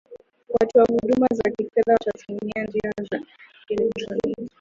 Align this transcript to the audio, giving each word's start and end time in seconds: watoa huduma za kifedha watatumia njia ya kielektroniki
watoa 0.49 0.85
huduma 0.89 1.27
za 1.33 1.43
kifedha 1.51 1.93
watatumia 1.93 2.63
njia 2.65 2.91
ya 3.11 3.19
kielektroniki 3.67 4.49